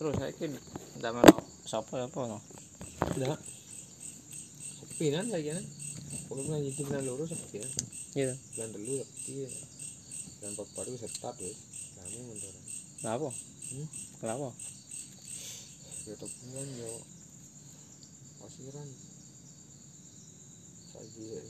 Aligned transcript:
terus 0.00 0.16
saiki 0.16 0.48
ndak 0.96 1.12
meno 1.12 1.44
sapa 1.68 2.00
apa 2.00 2.20
no 2.24 2.40
Ndak. 3.20 3.36
Sepi 4.80 5.12
kan 5.12 5.28
saiki 5.28 5.52
kan. 5.52 5.64
Pokoknya 6.24 6.56
itu 6.64 6.88
bulan 6.88 7.04
loro 7.04 7.28
sepi 7.28 7.60
kan. 7.60 7.68
iya 8.16 8.32
Bulan 8.56 8.68
telu 8.72 9.04
sepi. 9.04 9.44
Bulan 10.40 10.52
papat 10.56 10.84
itu 10.88 10.96
setat 11.04 11.36
wis. 11.44 11.58
Kami 12.00 12.16
mundur. 12.24 12.54
kenapa 13.04 13.28
Hmm? 13.70 13.88
kenapa 14.24 14.48
Ya 16.08 16.14
tepungan 16.16 16.68
yo. 16.80 16.92
Wasiran. 18.40 18.88
Saiki 20.96 21.24
ya 21.28 21.42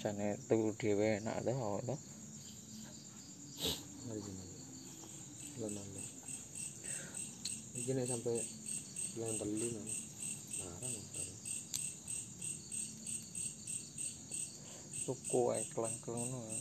jane 0.00 0.26
turu 0.48 0.70
dhewe 0.80 1.06
enak 1.18 1.36
to 1.42 1.52
to 1.86 1.94
lalu. 5.58 6.02
Iki 7.78 7.90
nek 7.92 8.06
sampai 8.06 8.38
bulan 9.14 9.34
telu 9.42 9.66
nang. 9.74 9.88
Larang 10.58 10.92
motor. 10.94 11.26
tuku 15.08 15.40
ae 15.56 15.64
kleng-kleng 15.72 16.26
ngono 16.28 16.52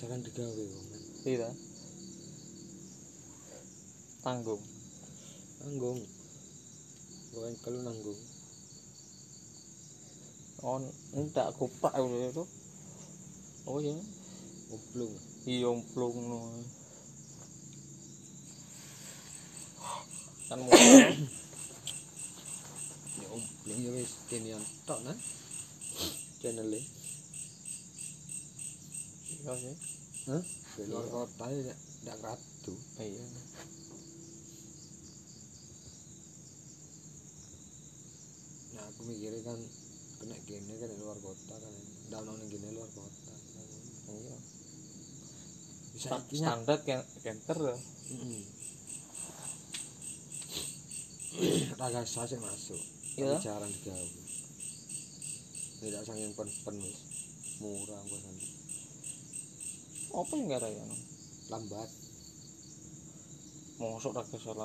Jalan 0.00 0.24
digawe 0.24 0.64
wong 0.72 0.86
kan. 0.88 1.02
iya 1.28 1.50
tanggung 4.24 4.62
Nanggung. 5.60 6.00
Gue 7.32 7.50
kalau 7.58 7.80
nanggung. 7.82 8.20
On 10.66 10.82
ndak 11.14 11.54
kupak 11.54 11.94
itu 11.94 12.42
oh 13.70 13.78
iya 13.78 13.94
Ngoblong. 14.66 15.14
iya 15.46 15.70
mplung 15.70 16.16
no 16.26 16.38
kan 20.50 20.58
motor 20.58 21.06
Ya 23.14 23.26
ngoblong 23.30 23.78
ya 23.78 23.90
wis 23.94 24.12
kene 24.26 24.58
tok 24.90 25.00
nah. 25.06 25.14
Channel 26.42 26.74
e. 26.74 26.80
iya 29.38 29.52
sih 29.54 29.76
Hah? 30.26 30.42
Di 30.76 30.82
luar 30.90 31.06
kota 31.06 31.46
ya 31.46 31.74
ndak 32.02 32.18
ratu. 32.26 32.74
iya 32.98 33.22
Nah 38.74 38.82
aku 38.90 39.00
mikirnya 39.06 39.40
kan 39.46 39.58
kena 40.26 40.42
kene 40.42 40.74
kan 40.74 40.90
di 40.90 40.98
luar 40.98 41.14
kota 41.22 41.54
kan. 41.54 41.70
Ono 42.18 42.34
ning 42.34 42.50
kene 42.50 42.74
luar 42.74 42.90
kota. 42.90 43.30
iya 44.10 44.34
Bisa 45.94 46.18
Sta- 46.18 46.26
standar 46.26 46.82
kenter 47.22 47.58
ya. 47.62 47.76
Raga 51.78 52.02
sase 52.02 52.42
masuk. 52.42 52.82
Iya. 53.14 53.38
Jarang 53.38 53.70
digawe. 53.70 54.08
Tidak 55.78 56.02
saking 56.02 56.34
pen-pen 56.34 56.74
wis. 56.82 56.98
Murah 57.62 58.02
kok 58.02 58.18
sana. 58.18 58.42
apa 60.16 60.32
yang 60.34 60.48
gara 60.50 60.68
ya? 60.68 60.84
Lambat. 61.54 61.90
masuk 63.76 64.16
raga 64.16 64.36
to 64.40 64.56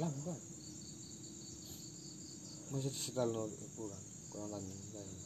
lambat 0.00 0.40
masih 2.72 2.88
setel 2.88 3.28
no 3.28 3.44
kurang 3.76 4.00
kurang 4.34 4.50
kayaknya 4.58 5.22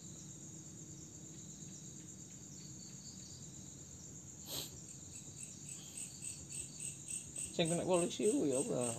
sing 7.56 7.66
kena 7.66 7.82
polisi 7.82 8.30
ku 8.30 8.46
ya 8.46 8.62
apa? 8.62 8.94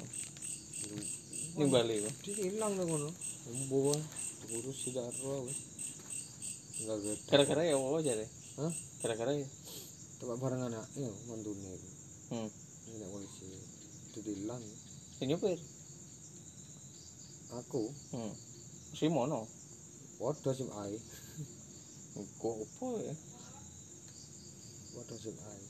Nimbali 1.56 2.04
ku. 2.04 2.10
dia 2.28 2.34
hilang 2.44 2.76
dong 2.76 2.92
kono 2.92 3.10
bawa 3.72 3.96
diurus 4.50 4.84
tidak 4.84 5.08
enggak 5.16 6.98
gede 7.00 7.24
gara-gara 7.32 7.64
ya 7.64 7.80
apa 7.80 7.98
jare? 8.04 8.26
Hah? 8.60 8.74
gara-gara 9.00 9.32
ya. 9.32 9.48
Tempat 10.20 10.38
bareng 10.44 10.68
anak 10.68 10.84
iya 11.00 11.08
mantune 11.32 11.72
itu 11.72 11.90
hmm. 12.36 12.50
Ini 12.92 12.96
nak 13.00 13.10
polisi 13.16 13.48
itu 14.12 14.20
hilang 14.28 14.64
sing 15.16 15.32
nyopir? 15.32 15.56
Aku? 17.64 17.88
Hmm. 18.12 18.34
Si 18.92 19.08
Waduh 20.20 20.52
sing 20.52 20.68
ae. 20.68 21.00
Engko 22.20 22.50
opo 22.68 23.00
ya? 23.00 23.16
Waduh 25.00 25.16
sing 25.16 25.38
ae. 25.40 25.64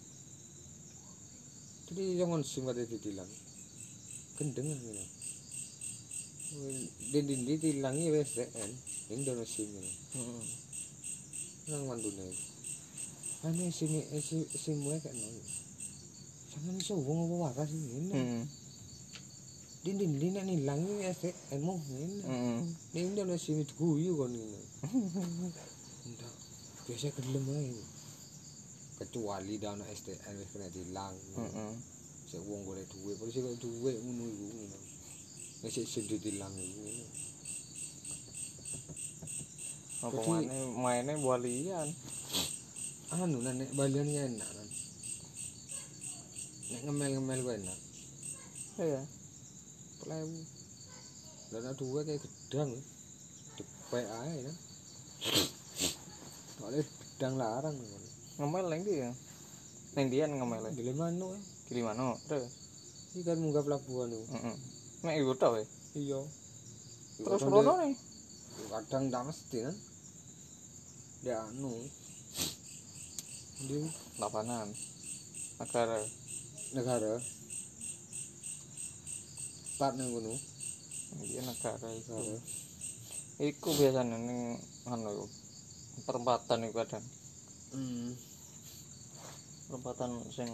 Jadi 1.85 2.17
yo 2.17 2.25
ngon 2.25 2.41
hmm. 2.41 2.49
sing 2.49 2.65
wae 2.65 2.81
ditilang. 2.81 3.29
Gendeng 4.41 4.65
ngene. 4.65 5.05
Wen 6.57 6.77
din 7.13 7.25
din 7.29 7.41
ditilangi 7.45 8.09
wes 8.09 8.41
en 8.41 8.71
Indonesia 9.13 9.61
ini. 9.61 9.93
Heeh. 10.17 10.43
Nang 11.69 11.85
mandune. 11.85 12.33
Ane 13.45 13.69
sini 13.69 14.01
sing 14.57 14.81
mulai 14.81 14.97
kan. 14.97 15.13
Jangan 16.49 16.81
iso 16.81 16.97
wong 16.97 17.29
apa 17.29 17.35
waras 17.37 17.69
ngene. 17.69 18.17
Heeh. 18.17 18.17
Hmm. 18.17 18.68
Din 19.83 19.95
din 19.95 20.19
din 20.19 20.31
nek 20.35 20.43
nilangi 20.43 21.07
efek 21.07 21.35
emo 21.55 21.79
ngene 21.79 22.19
hmm 22.27 22.59
ning 22.93 23.07
ndono 23.15 23.35
sini 23.39 23.63
guyu 23.79 24.11
ngene 24.19 24.59
ndak 26.11 26.33
biasa 26.83 27.07
gelem 27.15 27.47
ae 27.55 27.71
kecuali 28.99 29.55
dana 29.55 29.83
STN 29.87 30.35
wis 30.39 30.49
kena 30.51 30.67
dilang 30.75 31.15
hmm 31.35 31.75
sik 32.29 32.45
wong 32.45 32.61
golek 32.67 32.85
duwe 32.93 33.17
polisi 33.17 33.41
kok 33.41 33.57
duwe 33.57 33.91
ngono 34.03 34.23
iku 34.29 34.45
ngono 34.53 34.77
nek 35.63 35.71
sik 35.73 35.87
sing 35.87 36.05
ditilang 36.11 36.53
iku 36.53 36.79
ngono 36.83 37.05
apa 39.99 40.19
mana 40.27 40.53
mainnya 40.79 41.13
walian 41.19 41.89
anu 43.11 43.41
nah, 43.41 43.53
nek 43.55 43.71
balian 43.73 44.07
ya 44.07 44.23
enak 44.29 44.45
kan 44.45 44.67
nek 46.69 46.81
ngemel-ngemel 46.85 47.41
enak 47.57 47.79
iya 48.79 49.01
Pelewu. 50.01 50.39
Dana 51.49 51.71
dua 51.75 51.99
kayak 52.05 52.21
gedang. 52.21 52.71
Depek 53.57 54.05
aja 54.05 54.39
kan. 54.47 54.55
Soalnya 56.59 56.83
gedang 56.83 57.35
larang 57.35 57.75
kan. 57.75 58.03
ngemel 58.39 58.71
neng 58.71 58.83
dia 58.87 59.11
neng 59.99 60.07
dia 60.07 60.23
ngemel 60.23 60.63
Gile 60.71 60.95
mano 60.95 61.35
eh. 61.35 61.43
di 61.67 61.83
mana 61.83 62.15
terus 62.31 62.47
Ini 63.11 63.27
kan 63.27 63.35
munggah 63.35 63.67
pelabuhan 63.67 64.15
heeh 64.15 64.55
nek 65.03 65.15
iku 65.19 65.35
tau 65.35 65.59
ya 65.59 65.65
Iya. 65.99 66.21
terus 67.19 67.41
rono 67.43 67.75
nih 67.83 67.95
Kadang 68.69 69.07
tak 69.09 69.23
mesti 69.23 69.65
kan. 69.65 69.75
Dia 71.25 71.41
anu. 71.41 71.73
Dia 73.65 73.81
lapanan 74.19 74.67
negara 75.57 75.99
negara. 76.75 77.17
Plat 79.79 79.95
nang 79.95 80.11
kono. 80.11 80.35
iya 81.23 81.39
negara 81.41 81.87
itu 81.89 82.11
Negara. 82.11 82.37
iku 83.41 83.71
biasanya 83.71 84.13
neng 84.13 84.59
anu 84.85 85.09
iku 85.09 85.25
perempatan 86.03 86.67
iku 86.67 86.75
kadang 86.77 87.05
Hmm. 87.69 88.11
perempatan 89.65 90.09
sing 90.29 90.49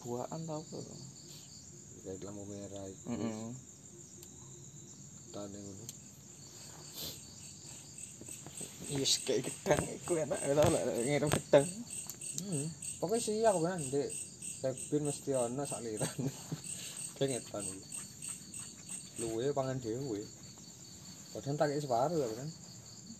buaan 0.00 0.40
tau 0.44 0.58
apa 0.58 0.76
itu 0.76 0.94
Kayak 2.04 2.20
lampu 2.22 2.42
merah 2.44 2.84
itu. 2.86 3.04
heeh 3.06 3.48
Plat 5.30 5.46
nang 5.46 5.62
kono. 5.62 5.84
yes 8.90 9.12
kayak 9.20 9.44
gedang 9.44 9.82
iku 9.92 10.12
enak 10.18 10.40
enak 10.40 10.64
ngirim 10.98 11.30
gedang 11.30 11.66
Hmm. 12.34 12.66
Pokoknya 12.98 13.22
siap 13.22 13.54
kan, 13.56 13.78
Dek. 13.84 14.10
Kebin 14.64 15.04
mesti 15.04 15.36
ana 15.36 15.68
sak 15.68 15.84
liran. 15.84 16.16
Kengetan 17.20 17.60
iki. 17.68 17.88
Luwe 19.20 19.52
pangan 19.52 19.76
dhewe. 19.76 20.24
Padahal 21.36 21.56
tak 21.60 21.76
separuh 21.84 22.16
ya 22.16 22.28
kan. 22.32 22.48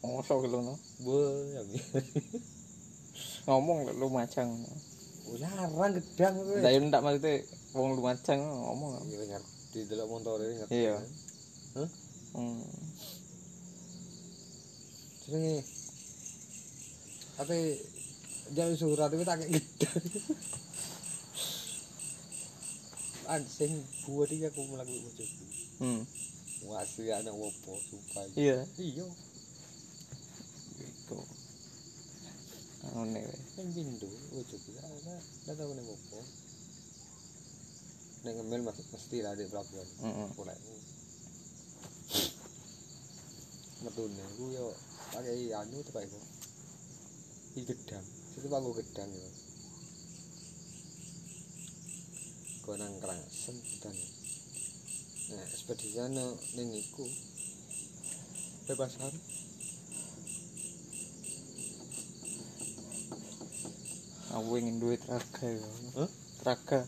mosok 0.05 0.45
gitu 0.45 0.61
no 0.61 0.77
Wah, 1.09 1.33
ya 1.57 1.65
ngomong 3.49 3.89
lu 3.97 4.13
macang 4.13 4.53
Oh, 5.25 5.41
larang 5.41 5.97
gedang 5.97 6.37
kowe. 6.37 6.61
Lah 6.61 6.69
yo 6.69 6.85
ndak 6.85 7.01
maksudnya 7.01 7.41
wong 7.73 7.97
lumajang 7.97 8.45
ngomong. 8.45 9.09
Iya 9.09 9.25
ngerti 9.33 9.89
delok 9.89 10.09
montore 10.13 10.45
ngerti. 10.53 10.85
Iya. 10.85 11.01
kan? 11.01 11.09
Hah? 11.81 11.89
Hmm. 12.37 12.61
Jenenge 15.25 15.65
Ate 17.41 17.57
jalur 18.53 18.77
surat 18.77 19.09
itu 19.17 19.25
tak 19.25 19.41
gedang. 19.49 20.05
sing 23.49 23.73
buwedi 24.05 24.45
aku 24.45 24.61
mlaku 24.69 24.95
bojoku. 25.01 25.45
Hmm. 25.81 26.03
Wah, 26.69 26.85
sih 26.85 27.09
ana 27.13 27.33
opo 27.33 27.73
sumpah. 27.89 28.25
Iya. 28.37 28.65
Iya. 28.81 29.07
Gitu. 30.77 31.19
iyo, 32.85 33.01
Ngene 33.01 33.21
wae. 33.25 33.39
Sing 33.57 33.67
pindho 33.73 34.09
oh, 34.09 34.23
bojoku 34.33 34.71
ana 34.81 34.89
ndak 34.93 35.21
nah, 35.49 35.55
tau 35.57 35.73
ning 35.73 35.89
opo. 35.89 36.19
Ning 38.25 38.35
ngemil 38.41 38.63
mesti 38.69 39.17
lah 39.25 39.33
di 39.37 39.45
pelabuhan. 39.49 39.89
Heeh. 40.05 40.29
Boleh. 40.37 40.59
Metune 43.85 44.25
ku 44.37 44.45
yo 44.53 44.73
pakai 45.13 45.53
anu 45.53 45.81
tepak 45.85 46.05
iku. 46.09 46.21
Iki 47.57 47.63
gedang. 47.73 48.07
Situ 48.33 48.49
panggo 48.49 48.73
gedang 48.73 49.11
yo. 49.13 49.29
Kau 52.65 52.81
nang 52.81 52.97
kerangsen 52.97 53.61
gedang. 53.61 53.93
Nah, 55.37 55.45
ekspedisinya 55.53 56.09
ning 56.57 56.73
iku. 56.73 57.05
Bebasan. 58.65 59.13
Aku 64.33 64.57
ingin 64.57 64.81
duit 64.81 64.97
traga 65.05 65.45
ya. 65.45 65.69
Hah? 66.01 66.11
Traga. 66.41 66.81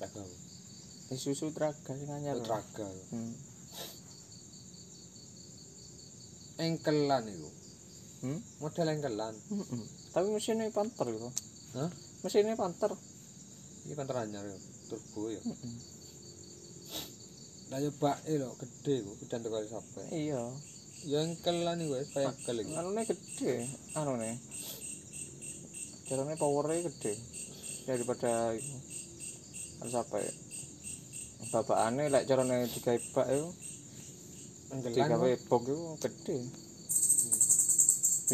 Traga. 0.00 0.22
Wis 1.12 1.20
susu 1.20 1.52
traga 1.52 1.92
sing 1.92 2.08
anyar. 2.08 2.40
Traga. 2.40 2.88
Hmm. 3.12 3.36
Engkelan 6.56 7.24
iku. 7.36 7.50
Hmm? 8.24 8.40
Model 8.64 8.96
engkelan. 8.96 9.36
Heeh. 9.36 9.84
Tapi 10.16 10.26
mesinnya 10.32 10.72
panter 10.72 11.04
gitu. 11.12 11.28
Hah? 11.76 11.92
Mesinnya 12.24 12.56
panter. 12.56 12.96
Iki 13.86 13.94
panter 13.94 14.18
anyar 14.18 14.42
yo. 14.42 14.58
Turbo 14.90 15.30
yo. 15.30 15.38
Heeh. 15.46 15.74
Lah 17.70 17.78
yo 17.78 17.90
bake 17.94 18.34
lho 18.34 18.50
gede 18.58 18.94
iku, 19.02 19.12
gedang 19.22 19.46
kali 19.46 19.66
sampe. 19.70 20.02
Iya. 20.10 20.42
Ya 21.06 21.22
engkelan 21.22 21.82
iku 21.86 21.94
wis 21.94 22.10
kaya 22.10 22.34
engkel 22.34 22.66
iki. 22.66 22.74
Anune 22.74 23.02
gede, 23.06 23.52
anune. 23.94 24.30
Carane 26.10 26.34
powernya 26.34 26.86
gede 26.90 27.14
daripada 27.86 28.54
itu. 28.58 28.74
Kan 29.78 29.88
sampai 29.90 30.26
bapakane 31.54 32.10
lek 32.10 32.26
carane 32.26 32.66
digawe 32.66 32.98
bak 33.14 33.28
Engkelan. 34.74 34.94
digawe 34.98 35.30
bok 35.46 35.62
itu 35.62 35.78
gede. 36.02 36.38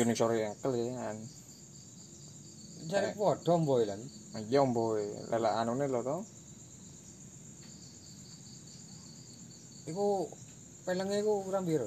Ini 0.01 0.13
sore 0.17 0.49
engkel 0.49 0.73
ya 0.81 0.97
kan. 0.97 1.17
Jare 2.91 3.09
padha 3.19 3.53
mboy 3.63 3.83
lan. 3.91 4.01
Iya 4.51 4.61
mboy, 4.71 5.05
lelak 5.31 5.55
anune 5.61 5.87
lho 5.93 6.01
to. 6.09 6.17
Iku 9.91 10.07
pelenge 10.85 11.17
iku 11.23 11.33
kurang 11.47 11.65
piro? 11.69 11.87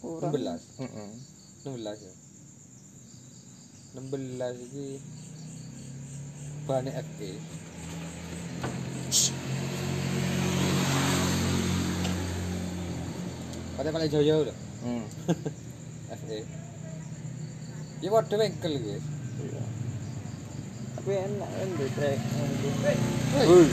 Kurang. 0.00 0.32
16. 0.32 0.80
Heeh. 0.80 1.10
16 1.64 2.06
ya. 2.06 2.12
16 3.96 4.66
iki 4.66 4.86
bane 6.66 6.90
FE. 7.08 7.30
Pada 13.76 13.88
paling 13.94 14.10
jauh 14.12 14.44
lho, 14.44 14.54
Hmm. 14.84 15.04
FE. 16.20 16.38
Ya 18.04 18.08
padha 18.12 18.36
engkel 18.44 18.72
iki. 18.76 18.96
Iya. 19.38 19.64
Tapi 20.98 21.12
enak 21.14 21.50
kan 21.54 21.68
trek. 21.94 22.18
Hei. 23.38 23.64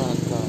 Rasa. 0.00 0.40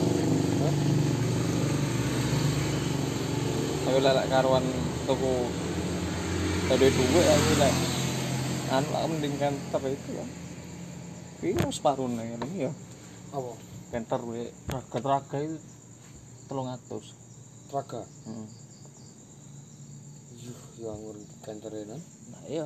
Aku 3.88 4.00
lelak 4.00 4.28
karuan 4.32 4.66
tuku 5.08 5.36
ada 6.68 6.84
duit 6.84 7.28
aku 7.32 7.52
lek 7.56 7.76
anu 8.68 8.90
lah 8.92 9.08
mending 9.08 9.40
kantor 9.40 9.96
itu 9.96 10.10
ya. 10.20 10.47
Iya 11.38 11.70
separuh 11.70 12.10
nih 12.10 12.34
ya. 12.58 12.72
Apa? 13.30 13.52
Kantor 13.94 14.22
we 14.34 14.42
raga 14.68 15.00
raga 15.00 15.38
itu 15.38 15.58
telung 16.50 16.68
atus. 16.72 17.14
Traga. 17.70 18.02
Hmm. 18.26 18.48
Yuh, 20.42 20.60
ya 20.82 20.92
ngur 20.98 21.18
kantere 21.46 21.86
nan. 21.86 22.02
Nah 22.34 22.44
iya. 22.50 22.66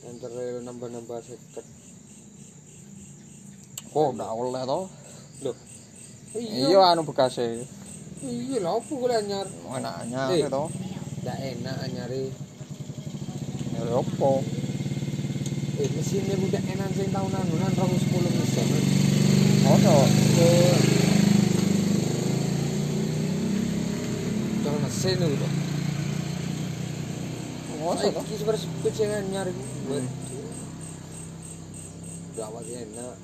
Kantere 0.00 0.64
nambah-nambah 0.64 1.18
seket. 1.20 1.66
Kok 3.92 4.08
ndak 4.16 4.30
oleh 4.32 4.62
to? 4.64 4.80
Loh. 5.44 5.56
Iya 6.32 6.80
anu 6.92 7.04
bekasnya. 7.04 7.64
Iya 8.18 8.58
lho, 8.64 8.82
apa 8.82 8.88
kok 8.90 9.10
anyar? 9.14 9.46
Enaknya 9.46 10.20
Eh. 10.32 10.48
to. 10.48 10.64
Ndak 11.22 11.38
enak 11.38 11.76
anyare. 11.86 12.22
Ya 13.78 13.82
opo? 13.94 14.42
Eh 15.78 15.86
mesinnya 15.94 16.34
budak 16.34 16.66
enak 16.66 16.90
sing 16.90 17.06
tahunan 17.14 17.44
nan 17.54 17.70
2010 17.70 18.34
mesin. 18.34 18.66
Ono. 19.62 19.96
Jangan 24.66 24.80
mesin 24.82 25.18
itu. 25.22 25.48
Mosok 27.78 28.10
to? 28.10 28.20
Iki 28.26 28.34
sebenarnya 28.42 28.62
speed 28.66 28.94
sing 28.98 29.08
anyar 29.14 29.46
iku. 29.46 29.62
Hmm. 29.62 30.06
Udah 32.34 32.46
awak 32.50 32.66
enak. 32.66 33.16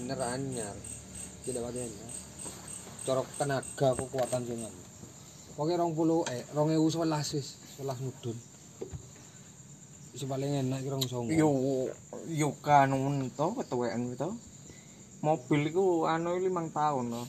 Bener 0.00 0.20
anyar. 0.24 0.74
Tidak 1.44 1.60
awak 1.60 1.76
enak. 1.76 2.10
Corok 3.04 3.28
tenaga 3.36 3.88
kekuatan 3.92 4.40
sing 4.48 4.56
anu. 4.64 4.80
Pokoke 5.52 5.76
20 5.76 6.32
eh 6.32 6.42
2011 6.56 7.36
wis, 7.36 7.60
11 7.76 8.00
mudun. 8.08 8.51
Wis 10.12 10.28
paling 10.28 10.52
enak 10.60 10.84
iki 10.84 10.92
2009. 10.92 11.40
Yo 11.40 11.48
yo 12.28 12.52
kanun 12.60 13.32
to 13.32 13.56
ketuwean 13.56 14.12
to. 14.12 14.28
Mobil 15.24 15.72
iku 15.72 16.04
anu 16.04 16.36
limang 16.36 16.68
tahun 16.68 17.16
to. 17.16 17.24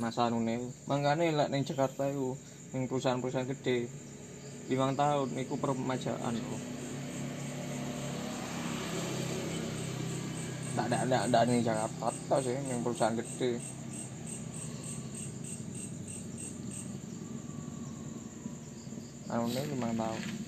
Masa 0.00 0.32
anune. 0.32 0.72
Mangkane 0.88 1.28
lek 1.36 1.52
ning 1.52 1.68
Jakarta 1.68 2.08
iku 2.08 2.32
ning 2.72 2.88
perusahaan-perusahaan 2.88 3.52
gede 3.52 3.84
limang 4.72 4.96
tahun 4.96 5.28
iku 5.36 5.60
permajaan 5.60 6.32
to. 6.40 6.56
Ndak 10.72 10.86
ndak 10.88 11.02
ndak 11.04 11.22
ndak 11.28 11.42
ning 11.52 11.60
Jakarta 11.60 12.08
tok 12.32 12.40
sih 12.40 12.56
ning 12.64 12.80
perusahaan 12.80 13.12
gede. 13.12 13.60
Anune 19.28 19.60
limang 19.68 19.92
tahun. 19.92 20.47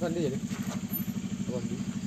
Kan 0.00 0.10
dia 0.16 0.22
jadi. 0.32 0.38
Kan 1.48 1.62
dia. 1.68 2.01